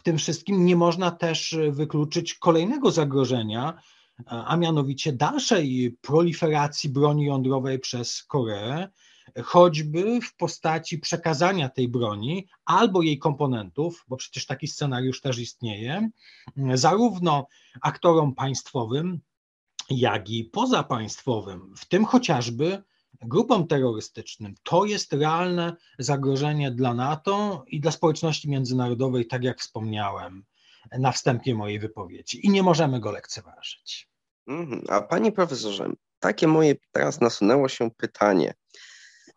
tym 0.01 0.17
wszystkim 0.17 0.65
nie 0.65 0.75
można 0.75 1.11
też 1.11 1.57
wykluczyć 1.71 2.33
kolejnego 2.33 2.91
zagrożenia, 2.91 3.81
a 4.25 4.57
mianowicie 4.57 5.13
dalszej 5.13 5.97
proliferacji 6.01 6.89
broni 6.89 7.25
jądrowej 7.25 7.79
przez 7.79 8.23
Koreę, 8.23 8.87
choćby 9.43 10.21
w 10.21 10.35
postaci 10.35 10.99
przekazania 10.99 11.69
tej 11.69 11.87
broni 11.87 12.47
albo 12.65 13.01
jej 13.01 13.19
komponentów, 13.19 14.05
bo 14.07 14.17
przecież 14.17 14.45
taki 14.45 14.67
scenariusz 14.67 15.21
też 15.21 15.39
istnieje, 15.39 16.09
zarówno 16.73 17.47
aktorom 17.81 18.35
państwowym, 18.35 19.19
jak 19.89 20.29
i 20.29 20.43
pozapaństwowym, 20.43 21.73
w 21.77 21.85
tym 21.85 22.05
chociażby 22.05 22.83
grupom 23.21 23.67
terrorystycznym. 23.67 24.55
To 24.63 24.85
jest 24.85 25.13
realne 25.13 25.75
zagrożenie 25.99 26.71
dla 26.71 26.93
NATO 26.93 27.65
i 27.67 27.79
dla 27.79 27.91
społeczności 27.91 28.49
międzynarodowej, 28.49 29.27
tak 29.27 29.43
jak 29.43 29.59
wspomniałem 29.59 30.43
na 30.91 31.11
wstępie 31.11 31.55
mojej 31.55 31.79
wypowiedzi. 31.79 32.45
I 32.45 32.49
nie 32.49 32.63
możemy 32.63 32.99
go 32.99 33.11
lekceważyć. 33.11 34.09
Mhm. 34.47 34.83
A 34.89 35.01
panie 35.01 35.31
profesorze, 35.31 35.89
takie 36.19 36.47
moje 36.47 36.75
teraz 36.91 37.21
nasunęło 37.21 37.69
się 37.69 37.91
pytanie 37.91 38.53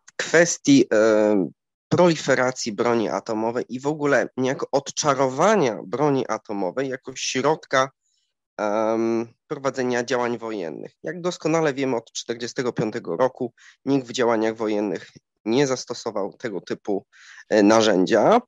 w 0.06 0.16
kwestii 0.16 0.84
e, 0.92 1.50
proliferacji 1.88 2.72
broni 2.72 3.08
atomowej 3.08 3.64
i 3.68 3.80
w 3.80 3.86
ogóle 3.86 4.28
niejako 4.36 4.66
odczarowania 4.72 5.78
broni 5.86 6.26
atomowej 6.28 6.88
jako 6.88 7.12
środka 7.16 7.90
prowadzenia 9.46 10.04
działań 10.04 10.38
wojennych. 10.38 10.92
Jak 11.02 11.20
doskonale 11.20 11.74
wiemy, 11.74 11.96
od 11.96 12.12
1945 12.12 12.94
roku 13.18 13.52
nikt 13.84 14.06
w 14.06 14.12
działaniach 14.12 14.56
wojennych 14.56 15.10
nie 15.44 15.66
zastosował 15.66 16.32
tego 16.32 16.60
typu 16.60 17.06
e, 17.48 17.62
narzędzia, 17.62 18.40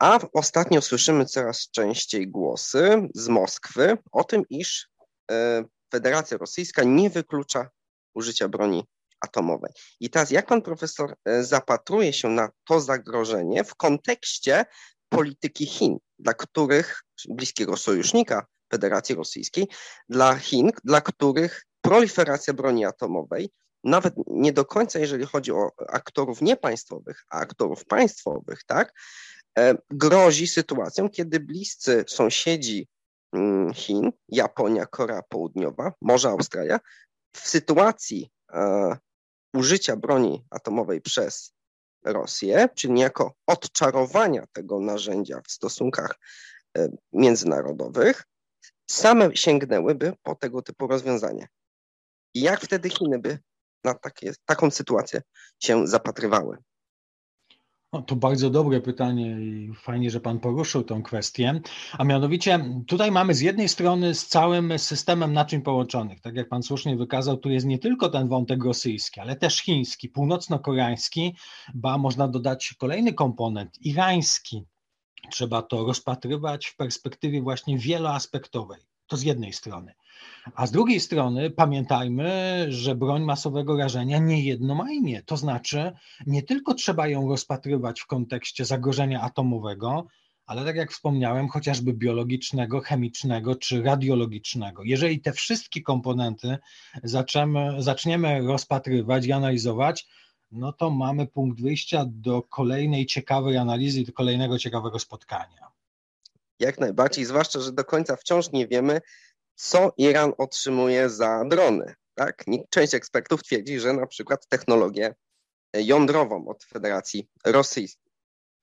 a 0.00 0.18
ostatnio 0.32 0.82
słyszymy 0.82 1.26
coraz 1.26 1.70
częściej 1.70 2.28
głosy 2.28 3.08
z 3.14 3.28
Moskwy 3.28 3.98
o 4.12 4.24
tym, 4.24 4.42
iż 4.50 4.88
e, 5.30 5.64
Federacja 5.92 6.36
Rosyjska 6.36 6.82
nie 6.84 7.10
wyklucza 7.10 7.68
użycia 8.14 8.48
broni 8.48 8.84
atomowej. 9.20 9.72
I 10.00 10.10
teraz 10.10 10.30
jak 10.30 10.46
pan 10.46 10.62
profesor 10.62 11.14
e, 11.24 11.44
zapatruje 11.44 12.12
się 12.12 12.28
na 12.28 12.48
to 12.64 12.80
zagrożenie 12.80 13.64
w 13.64 13.74
kontekście 13.74 14.64
polityki 15.08 15.66
Chin, 15.66 15.98
dla 16.18 16.34
których 16.34 17.02
bliskiego 17.28 17.76
sojusznika 17.76 18.46
Federacji 18.70 19.14
Rosyjskiej, 19.14 19.68
dla 20.08 20.34
Chin, 20.34 20.70
dla 20.84 21.00
których 21.00 21.66
proliferacja 21.80 22.54
broni 22.54 22.84
atomowej, 22.84 23.50
nawet 23.84 24.14
nie 24.26 24.52
do 24.52 24.64
końca, 24.64 24.98
jeżeli 24.98 25.26
chodzi 25.26 25.52
o 25.52 25.70
aktorów 25.88 26.42
niepaństwowych, 26.42 27.24
a 27.30 27.38
aktorów 27.38 27.84
państwowych, 27.84 28.64
tak, 28.64 28.92
e, 29.58 29.74
grozi 29.90 30.46
sytuacją, 30.46 31.08
kiedy 31.08 31.40
bliscy 31.40 32.04
sąsiedzi 32.08 32.88
mm, 33.32 33.74
Chin, 33.74 34.10
Japonia, 34.28 34.86
Korea 34.86 35.22
Południowa, 35.22 35.92
może 36.00 36.28
Australia, 36.28 36.80
w 37.36 37.48
sytuacji 37.48 38.30
e, 38.52 38.96
użycia 39.54 39.96
broni 39.96 40.44
atomowej 40.50 41.00
przez 41.00 41.52
Rosję, 42.04 42.68
czyli 42.74 42.92
niejako 42.92 43.34
odczarowania 43.46 44.46
tego 44.52 44.80
narzędzia 44.80 45.40
w 45.40 45.50
stosunkach 45.50 46.14
e, 46.78 46.88
międzynarodowych, 47.12 48.24
same 48.90 49.36
sięgnęłyby 49.36 50.12
po 50.22 50.34
tego 50.34 50.62
typu 50.62 50.86
rozwiązanie. 50.86 51.48
Jak 52.34 52.60
wtedy 52.60 52.90
Chiny 52.90 53.18
by 53.18 53.38
na 53.84 53.94
takie, 53.94 54.32
taką 54.44 54.70
sytuację 54.70 55.22
się 55.58 55.86
zapatrywały? 55.86 56.56
No, 57.92 58.02
to 58.02 58.16
bardzo 58.16 58.50
dobre 58.50 58.80
pytanie 58.80 59.40
i 59.40 59.74
fajnie, 59.74 60.10
że 60.10 60.20
Pan 60.20 60.40
poruszył 60.40 60.82
tę 60.82 61.00
kwestię. 61.04 61.60
A 61.98 62.04
mianowicie 62.04 62.64
tutaj 62.86 63.10
mamy 63.10 63.34
z 63.34 63.40
jednej 63.40 63.68
strony 63.68 64.14
z 64.14 64.26
całym 64.26 64.78
systemem 64.78 65.32
naczyń 65.32 65.62
połączonych, 65.62 66.20
tak 66.20 66.34
jak 66.34 66.48
Pan 66.48 66.62
słusznie 66.62 66.96
wykazał, 66.96 67.36
tu 67.36 67.50
jest 67.50 67.66
nie 67.66 67.78
tylko 67.78 68.08
ten 68.08 68.28
wątek 68.28 68.64
rosyjski, 68.64 69.20
ale 69.20 69.36
też 69.36 69.62
chiński, 69.62 70.08
północno-koreański, 70.08 71.36
ba 71.74 71.98
można 71.98 72.28
dodać 72.28 72.74
kolejny 72.78 73.12
komponent, 73.12 73.78
irański. 73.80 74.66
Trzeba 75.30 75.62
to 75.62 75.86
rozpatrywać 75.86 76.66
w 76.66 76.76
perspektywie 76.76 77.42
właśnie 77.42 77.78
wieloaspektowej. 77.78 78.80
To 79.06 79.16
z 79.16 79.22
jednej 79.22 79.52
strony. 79.52 79.94
A 80.54 80.66
z 80.66 80.70
drugiej 80.70 81.00
strony 81.00 81.50
pamiętajmy, 81.50 82.66
że 82.68 82.94
broń 82.94 83.22
masowego 83.22 83.76
rażenia 83.76 84.18
nie 84.18 84.44
jedno 84.44 84.74
ma 84.74 84.92
imię. 84.92 85.22
To 85.22 85.36
znaczy, 85.36 85.92
nie 86.26 86.42
tylko 86.42 86.74
trzeba 86.74 87.08
ją 87.08 87.28
rozpatrywać 87.28 88.00
w 88.00 88.06
kontekście 88.06 88.64
zagrożenia 88.64 89.20
atomowego, 89.20 90.06
ale 90.46 90.64
tak 90.64 90.76
jak 90.76 90.92
wspomniałem, 90.92 91.48
chociażby 91.48 91.92
biologicznego, 91.92 92.80
chemicznego 92.80 93.54
czy 93.54 93.82
radiologicznego. 93.82 94.82
Jeżeli 94.84 95.20
te 95.20 95.32
wszystkie 95.32 95.82
komponenty 95.82 96.58
zaczniemy, 97.02 97.82
zaczniemy 97.82 98.40
rozpatrywać 98.40 99.26
i 99.26 99.32
analizować, 99.32 100.06
no 100.50 100.72
to 100.72 100.90
mamy 100.90 101.26
punkt 101.26 101.60
wyjścia 101.60 102.04
do 102.08 102.42
kolejnej 102.42 103.06
ciekawej 103.06 103.56
analizy 103.56 104.04
do 104.04 104.12
kolejnego 104.12 104.58
ciekawego 104.58 104.98
spotkania. 104.98 105.70
Jak 106.58 106.80
najbardziej, 106.80 107.24
zwłaszcza, 107.24 107.60
że 107.60 107.72
do 107.72 107.84
końca 107.84 108.16
wciąż 108.16 108.52
nie 108.52 108.68
wiemy, 108.68 109.00
co 109.54 109.92
Iran 109.96 110.32
otrzymuje 110.38 111.10
za 111.10 111.44
drony. 111.44 111.94
Tak? 112.14 112.44
Część 112.70 112.94
ekspertów 112.94 113.42
twierdzi, 113.42 113.80
że 113.80 113.92
na 113.92 114.06
przykład 114.06 114.46
technologię 114.46 115.14
jądrową 115.74 116.48
od 116.48 116.64
Federacji 116.64 117.28
Rosyjskiej. 117.44 118.12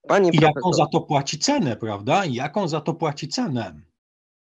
Panie 0.08 0.32
I 0.34 0.38
jaką 0.42 0.74
za 0.74 0.86
to 0.86 1.02
płaci 1.02 1.40
cenę, 1.40 1.76
prawda? 1.76 2.26
I 2.26 2.34
jaką 2.34 2.68
za 2.68 2.82
to 2.82 2.94
płaci 2.94 3.28
cenę? 3.28 3.82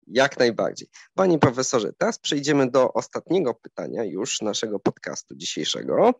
Jak 0.06 0.38
najbardziej. 0.38 0.88
Panie 1.14 1.38
profesorze, 1.38 1.92
teraz 1.98 2.18
przejdziemy 2.18 2.70
do 2.70 2.92
ostatniego 2.92 3.54
pytania 3.54 4.04
już 4.04 4.40
naszego 4.40 4.78
podcastu 4.78 5.36
dzisiejszego. 5.36 6.14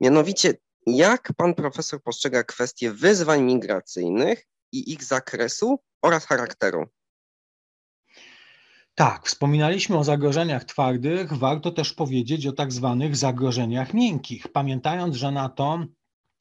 Mianowicie, 0.00 0.54
jak 0.86 1.32
pan 1.36 1.54
profesor 1.54 2.02
postrzega 2.02 2.44
kwestie 2.44 2.92
wyzwań 2.92 3.42
migracyjnych 3.42 4.46
i 4.72 4.92
ich 4.92 5.04
zakresu 5.04 5.78
oraz 6.02 6.26
charakteru? 6.26 6.86
Tak, 8.94 9.26
wspominaliśmy 9.26 9.98
o 9.98 10.04
zagrożeniach 10.04 10.64
twardych, 10.64 11.32
warto 11.32 11.70
też 11.70 11.92
powiedzieć 11.92 12.46
o 12.46 12.52
tak 12.52 12.72
zwanych 12.72 13.16
zagrożeniach 13.16 13.94
miękkich, 13.94 14.48
pamiętając, 14.48 15.16
że 15.16 15.30
na 15.30 15.48
to 15.48 15.86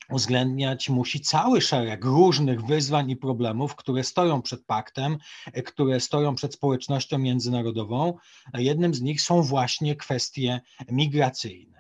uwzględniać 0.10 0.90
musi 0.90 1.20
cały 1.20 1.62
szereg 1.62 2.06
różnych 2.06 2.66
wyzwań 2.66 3.10
i 3.10 3.18
problemów, 3.18 3.76
które 3.76 4.04
stoją 4.04 4.42
przed 4.42 4.66
paktem, 4.66 5.18
które 5.66 6.00
stoją 6.00 6.36
przed 6.36 6.54
społecznością 6.54 7.18
międzynarodową. 7.18 8.18
Jednym 8.54 8.94
z 8.94 9.02
nich 9.02 9.22
są 9.22 9.42
właśnie 9.42 9.96
kwestie 9.96 10.62
migracyjne. 10.92 11.75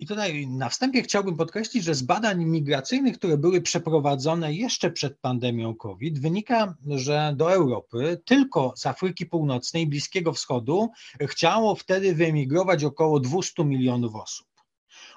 I 0.00 0.06
tutaj 0.06 0.46
na 0.46 0.68
wstępie 0.68 1.02
chciałbym 1.02 1.36
podkreślić, 1.36 1.84
że 1.84 1.94
z 1.94 2.02
badań 2.02 2.44
migracyjnych, 2.44 3.18
które 3.18 3.38
były 3.38 3.60
przeprowadzone 3.60 4.54
jeszcze 4.54 4.90
przed 4.90 5.18
pandemią 5.18 5.74
COVID, 5.74 6.18
wynika, 6.18 6.74
że 6.86 7.34
do 7.36 7.52
Europy 7.52 8.20
tylko 8.24 8.72
z 8.76 8.86
Afryki 8.86 9.26
Północnej 9.26 9.86
Bliskiego 9.86 10.32
Wschodu 10.32 10.90
chciało 11.20 11.74
wtedy 11.74 12.14
wyemigrować 12.14 12.84
około 12.84 13.20
200 13.20 13.64
milionów 13.64 14.14
osób. 14.14 14.46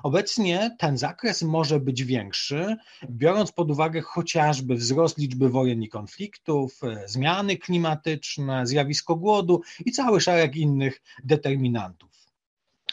Obecnie 0.04 0.76
ten 0.80 0.98
zakres 0.98 1.42
może 1.42 1.80
być 1.80 2.04
większy, 2.04 2.76
biorąc 3.10 3.52
pod 3.52 3.72
uwagę 3.72 4.02
chociażby 4.02 4.76
wzrost 4.76 5.18
liczby 5.18 5.50
wojen 5.50 5.84
i 5.84 5.90
konfliktów, 5.90 6.80
zmiany 7.06 7.58
klimatyczne, 7.58 8.68
zjawisko 8.68 9.16
głodu 9.16 9.62
i 9.86 9.92
cały 9.92 10.22
szereg 10.22 10.56
innych 10.56 11.02
determinantów. 11.24 12.13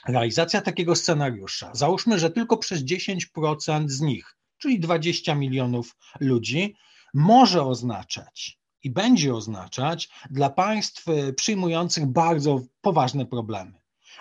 Realizacja 0.09 0.61
takiego 0.61 0.97
scenariusza, 0.97 1.71
załóżmy, 1.75 2.19
że 2.19 2.31
tylko 2.31 2.57
przez 2.57 2.85
10% 2.85 3.89
z 3.89 4.01
nich, 4.01 4.37
czyli 4.59 4.81
20 4.81 5.35
milionów 5.35 5.97
ludzi, 6.21 6.75
może 7.15 7.63
oznaczać 7.63 8.59
i 8.83 8.91
będzie 8.91 9.35
oznaczać 9.35 10.09
dla 10.31 10.51
państw 10.51 11.05
przyjmujących 11.37 12.07
bardzo 12.07 12.61
poważne 12.81 13.27
problemy. 13.27 13.73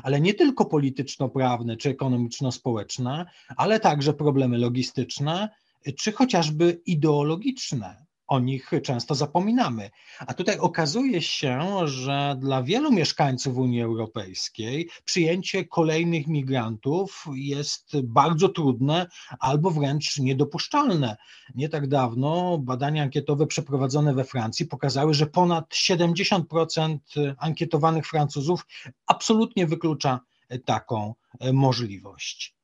Ale 0.04 0.22
nie 0.22 0.34
tylko 0.34 0.66
polityczno-prawne 0.66 1.78
czy 1.78 1.90
ekonomiczno-społeczne, 1.90 3.26
ale 3.58 3.80
także 3.80 4.14
problemy 4.14 4.58
logistyczne 4.58 5.50
czy 5.98 6.12
chociażby 6.12 6.82
ideologiczne, 6.86 8.06
o 8.30 8.40
nich 8.40 8.72
często 8.84 9.16
zapominamy. 9.16 9.90
A 10.28 10.34
tutaj 10.34 10.58
okazuje 10.58 11.22
się, 11.22 11.88
że 11.88 12.36
dla 12.40 12.64
wielu 12.64 12.92
mieszkańców 12.92 13.58
Unii 13.58 13.82
Europejskiej 13.82 14.90
przyjęcie 15.06 15.66
kolejnych 15.66 16.28
migrantów 16.28 17.26
jest 17.34 18.02
bardzo 18.04 18.50
trudne 18.50 19.08
albo 19.40 19.72
wręcz 19.72 20.18
niedopuszczalne. 20.18 21.18
Nie 21.56 21.70
tak 21.70 21.88
dawno 21.88 22.58
badania 22.58 23.04
ankietowe 23.04 23.48
przeprowadzone 23.48 24.14
we 24.14 24.24
Francji 24.24 24.66
pokazały, 24.66 25.14
że 25.14 25.28
ponad 25.28 25.70
70% 25.70 26.98
ankietowanych 27.38 28.08
Francuzów 28.08 28.66
absolutnie 29.08 29.68
wyklucza 29.68 30.20
taką 30.66 31.16
możliwość. 31.54 32.56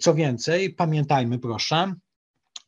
Co 0.00 0.14
więcej, 0.14 0.74
pamiętajmy 0.74 1.38
proszę, 1.38 1.94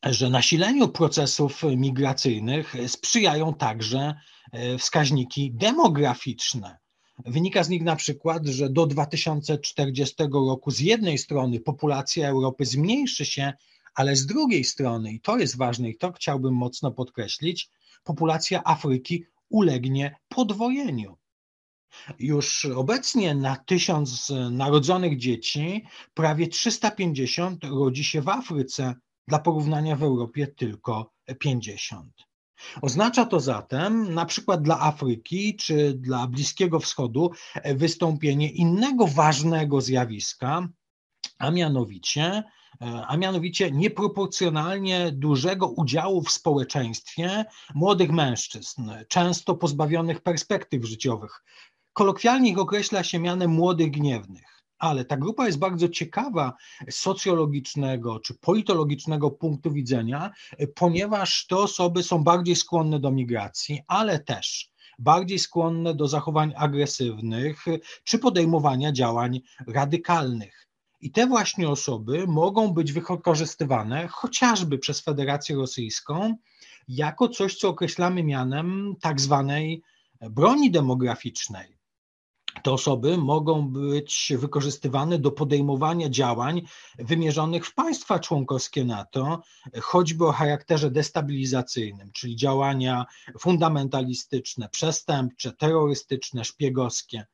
że 0.05 0.31
nasileniu 0.31 0.89
procesów 0.89 1.63
migracyjnych 1.77 2.75
sprzyjają 2.87 3.55
także 3.55 4.15
e, 4.53 4.79
wskaźniki 4.79 5.53
demograficzne. 5.55 6.79
Wynika 7.27 7.65
z 7.65 7.69
nich 7.69 7.83
na 7.83 7.97
przykład, 7.97 8.47
że 8.47 8.71
do 8.71 8.87
2040 8.87 10.15
roku 10.33 10.71
z 10.71 10.81
jednej 10.81 11.19
strony 11.19 11.61
populacja 11.61 12.29
Europy 12.29 12.65
zmniejszy 12.65 13.25
się, 13.25 13.53
ale 13.95 14.17
z 14.17 14.27
drugiej 14.27 14.65
strony, 14.65 15.13
i 15.13 15.21
to 15.21 15.39
jest 15.39 15.57
ważne 15.57 15.91
i 15.91 15.97
to 15.97 16.13
chciałbym 16.13 16.55
mocno 16.55 16.91
podkreślić, 16.91 17.69
populacja 18.05 18.65
Afryki 18.65 19.25
ulegnie 19.49 20.17
podwojeniu. 20.29 21.17
Już 22.19 22.65
obecnie 22.65 23.35
na 23.35 23.57
tysiąc 23.57 24.33
narodzonych 24.51 25.19
dzieci 25.19 25.85
prawie 26.15 26.49
350 26.49 27.65
rodzi 27.65 28.05
się 28.05 28.23
w 28.23 28.29
Afryce, 28.29 28.95
dla 29.29 29.39
porównania 29.39 29.97
w 29.97 30.03
Europie 30.03 30.47
tylko 30.47 31.13
50. 31.39 32.13
Oznacza 32.83 33.27
to 33.27 33.41
zatem, 33.41 34.15
na 34.15 34.27
przykład 34.27 34.63
dla 34.63 34.81
Afryki 34.81 35.57
czy 35.57 35.95
dla 35.95 36.27
Bliskiego 36.27 36.81
Wschodu, 36.81 37.31
wystąpienie 37.75 38.51
innego 38.51 39.07
ważnego 39.07 39.81
zjawiska, 39.81 40.69
a 41.39 41.51
mianowicie, 41.51 42.43
a 43.09 43.17
mianowicie 43.17 43.71
nieproporcjonalnie 43.71 45.13
dużego 45.13 45.69
udziału 45.69 46.23
w 46.23 46.31
społeczeństwie 46.31 47.45
młodych 47.75 48.11
mężczyzn, 48.11 48.91
często 49.09 49.55
pozbawionych 49.55 50.21
perspektyw 50.21 50.85
życiowych. 50.85 51.45
Kolokwialnie 51.93 52.51
ich 52.51 52.59
określa 52.59 53.05
się 53.05 53.19
mianem 53.19 53.51
młodych 53.51 53.91
gniewnych 53.91 54.54
ale 54.85 55.05
ta 55.05 55.17
grupa 55.17 55.47
jest 55.47 55.59
bardzo 55.59 55.89
ciekawa 55.89 56.55
socjologicznego 56.91 58.21
czy 58.21 58.35
politologicznego 58.35 59.31
punktu 59.31 59.73
widzenia, 59.73 60.31
ponieważ 60.75 61.47
te 61.47 61.57
osoby 61.57 62.03
są 62.03 62.25
bardziej 62.25 62.57
skłonne 62.57 63.01
do 63.01 63.11
migracji, 63.11 63.83
ale 63.89 64.19
też 64.19 64.71
bardziej 64.99 65.39
skłonne 65.39 65.95
do 65.95 66.09
zachowań 66.09 66.53
agresywnych 66.57 67.65
czy 68.05 68.19
podejmowania 68.19 68.93
działań 68.93 69.41
radykalnych. 69.67 70.69
I 71.01 71.11
te 71.11 71.27
właśnie 71.27 71.69
osoby 71.69 72.27
mogą 72.27 72.73
być 72.73 72.93
wykorzystywane 72.93 74.09
chociażby 74.09 74.79
przez 74.79 75.01
Federację 75.01 75.57
Rosyjską 75.57 76.37
jako 76.89 77.29
coś, 77.29 77.57
co 77.57 77.69
określamy 77.69 78.23
mianem 78.23 78.95
tak 79.01 79.21
zwanej 79.21 79.83
broni 80.31 80.71
demograficznej 80.71 81.84
te 82.65 82.73
osoby 82.73 83.19
mogą 83.19 83.69
być 83.69 84.33
wykorzystywane 84.39 85.19
do 85.19 85.33
podejmowania 85.33 86.09
działań 86.09 86.63
wymierzonych 86.99 87.67
w 87.67 87.75
państwa 87.75 88.19
członkowskie 88.19 88.85
NATO, 88.85 89.43
choćby 89.83 90.27
o 90.27 90.33
charakterze 90.33 90.91
destabilizacyjnym, 90.91 92.13
czyli 92.13 92.37
działania 92.37 93.07
fundamentalistyczne, 93.39 94.69
przestępcze, 94.69 95.53
terrorystyczne, 95.53 96.45
szpiegowskie 96.45 97.27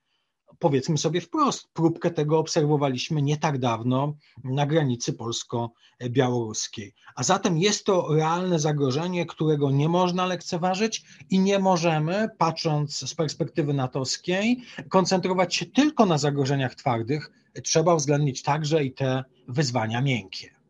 powiedzmy 0.59 0.99
sobie 0.99 1.21
wprost, 1.21 1.69
próbkę 1.73 2.11
tego 2.11 2.39
obserwowaliśmy 2.39 3.23
nie 3.23 3.37
tak 3.37 3.59
dawno 3.59 4.15
na 4.45 4.67
granicy 4.67 5.13
polsko-białoruskiej. 5.13 6.95
A 7.15 7.23
zatem 7.23 7.59
jest 7.59 7.85
to 7.85 8.15
realne 8.15 8.59
zagrożenie, 8.59 9.27
którego 9.27 9.71
nie 9.71 9.89
można 9.89 10.27
lekceważyć 10.27 11.05
i 11.31 11.39
nie 11.39 11.59
możemy, 11.59 12.29
patrząc 12.39 13.09
z 13.11 13.15
perspektywy 13.15 13.75
natowskiej, 13.75 14.63
koncentrować 14.89 15.55
się 15.55 15.67
tylko 15.67 16.07
na 16.07 16.19
zagrożeniach 16.19 16.75
twardych. 16.75 17.31
Trzeba 17.65 17.95
uwzględnić 17.95 18.43
także 18.43 18.85
i 18.85 18.93
te 18.93 19.25
wyzwania 19.49 20.01
miękkie. 20.01 20.61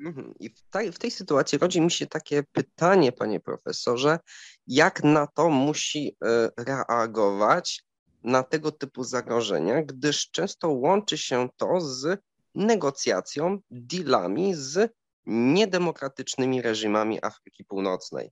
Mhm. 0.00 0.34
I 0.40 0.50
w 0.50 0.62
tej, 0.70 0.92
w 0.92 0.98
tej 0.98 1.10
sytuacji 1.10 1.58
rodzi 1.58 1.80
mi 1.80 1.90
się 1.90 2.06
takie 2.06 2.42
pytanie, 2.42 3.12
panie 3.12 3.40
profesorze, 3.40 4.18
jak 4.66 5.04
na 5.04 5.26
to 5.26 5.50
musi 5.50 6.16
e, 6.24 6.50
reagować 6.56 7.84
na 8.24 8.42
tego 8.42 8.72
typu 8.72 9.04
zagrożenia, 9.04 9.82
gdyż 9.82 10.30
często 10.30 10.68
łączy 10.68 11.18
się 11.18 11.48
to 11.56 11.80
z 11.80 12.20
negocjacją, 12.54 13.58
dealami 13.70 14.54
z 14.54 14.92
niedemokratycznymi 15.26 16.62
reżimami 16.62 17.24
Afryki 17.24 17.64
Północnej. 17.64 18.30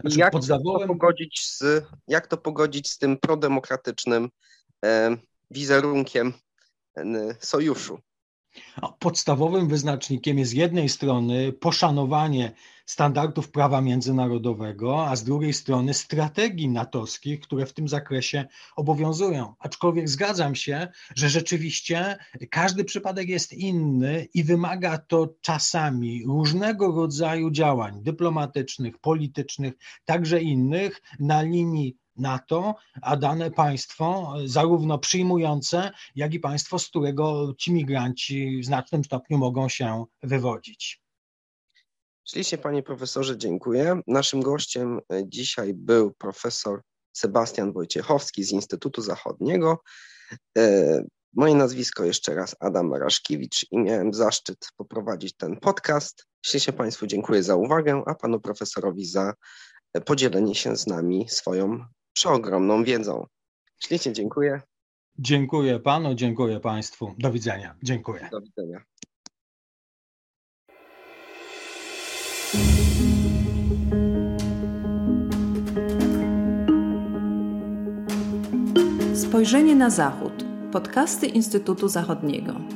Znaczy, 0.00 0.18
jak, 0.18 0.32
to 0.32 0.86
pogodzić 0.86 1.48
z, 1.48 1.84
jak 2.08 2.26
to 2.26 2.36
pogodzić 2.36 2.90
z 2.90 2.98
tym 2.98 3.18
prodemokratycznym 3.18 4.28
e, 4.84 5.16
wizerunkiem 5.50 6.32
e, 6.96 7.02
sojuszu? 7.40 7.98
Podstawowym 8.98 9.68
wyznacznikiem 9.68 10.38
jest 10.38 10.50
z 10.50 10.54
jednej 10.54 10.88
strony 10.88 11.52
poszanowanie 11.52 12.52
standardów 12.86 13.50
prawa 13.50 13.80
międzynarodowego, 13.80 15.06
a 15.06 15.16
z 15.16 15.24
drugiej 15.24 15.52
strony 15.52 15.94
strategii 15.94 16.68
natowskich, 16.68 17.40
które 17.40 17.66
w 17.66 17.72
tym 17.72 17.88
zakresie 17.88 18.46
obowiązują. 18.76 19.54
Aczkolwiek 19.58 20.08
zgadzam 20.08 20.54
się, 20.54 20.88
że 21.16 21.28
rzeczywiście 21.28 22.16
każdy 22.50 22.84
przypadek 22.84 23.28
jest 23.28 23.52
inny 23.52 24.28
i 24.34 24.44
wymaga 24.44 24.98
to 24.98 25.34
czasami 25.40 26.24
różnego 26.26 26.92
rodzaju 26.92 27.50
działań 27.50 28.02
dyplomatycznych, 28.02 28.98
politycznych, 28.98 29.74
także 30.04 30.42
innych 30.42 31.02
na 31.20 31.42
linii 31.42 31.96
NATO, 32.18 32.74
a 33.02 33.16
dane 33.16 33.50
państwo, 33.50 34.34
zarówno 34.44 34.98
przyjmujące, 34.98 35.90
jak 36.14 36.34
i 36.34 36.40
państwo, 36.40 36.78
z 36.78 36.88
którego 36.88 37.54
ci 37.58 37.72
migranci 37.72 38.60
w 38.60 38.64
znacznym 38.64 39.04
stopniu 39.04 39.38
mogą 39.38 39.68
się 39.68 40.04
wywodzić. 40.22 41.02
Ślicznie, 42.28 42.58
panie 42.58 42.82
profesorze, 42.82 43.38
dziękuję. 43.38 44.00
Naszym 44.06 44.42
gościem 44.42 45.00
e, 45.12 45.28
dzisiaj 45.28 45.74
był 45.74 46.12
profesor 46.12 46.82
Sebastian 47.12 47.72
Wojciechowski 47.72 48.44
z 48.44 48.52
Instytutu 48.52 49.02
Zachodniego. 49.02 49.82
E, 50.58 51.02
moje 51.36 51.54
nazwisko 51.54 52.04
jeszcze 52.04 52.34
raz 52.34 52.56
Adam 52.60 52.88
Maraszkiewicz 52.88 53.66
i 53.70 53.78
miałem 53.78 54.14
zaszczyt 54.14 54.68
poprowadzić 54.76 55.36
ten 55.36 55.56
podcast. 55.56 56.26
Ślicznie 56.46 56.72
Państwu 56.72 57.06
dziękuję 57.06 57.42
za 57.42 57.56
uwagę, 57.56 58.02
a 58.06 58.14
Panu 58.14 58.40
Profesorowi 58.40 59.06
za 59.06 59.34
e, 59.94 60.00
podzielenie 60.00 60.54
się 60.54 60.76
z 60.76 60.86
nami 60.86 61.28
swoją 61.28 61.84
przeogromną 62.16 62.84
wiedzą. 62.84 63.26
Ślicznie 63.78 64.12
dziękuję. 64.12 64.60
Dziękuję 65.18 65.78
Panu, 65.78 66.14
dziękuję 66.14 66.60
Państwu. 66.60 67.14
Do 67.18 67.32
widzenia. 67.32 67.74
Dziękuję. 67.82 68.28
Do 68.32 68.40
widzenia. 68.40 68.84
Spojrzenie 79.14 79.74
na 79.74 79.90
Zachód. 79.90 80.44
Podcasty 80.72 81.26
Instytutu 81.26 81.88
Zachodniego. 81.88 82.75